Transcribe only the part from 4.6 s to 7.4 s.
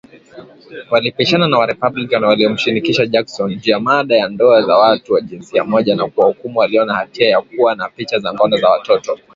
za watu wa jinsia moja na kuwahukumu walio na hatia